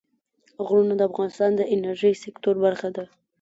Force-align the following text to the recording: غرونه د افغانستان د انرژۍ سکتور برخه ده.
غرونه 0.65 0.93
د 0.97 1.01
افغانستان 1.09 1.51
د 1.55 1.61
انرژۍ 1.73 2.13
سکتور 2.23 2.55
برخه 2.65 2.89
ده. 2.95 3.05